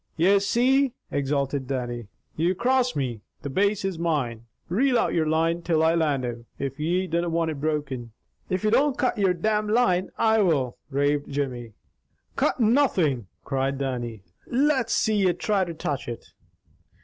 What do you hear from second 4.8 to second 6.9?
out your line till I land him, if